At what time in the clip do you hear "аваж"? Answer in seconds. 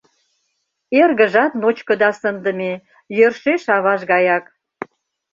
3.75-4.01